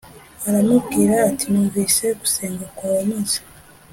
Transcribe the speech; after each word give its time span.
aramubwira 0.47 1.15
ati 1.29 1.45
Numvise 1.51 2.05
gusenga 2.19 2.65
kwawe 2.75 3.01
maze 3.11 3.39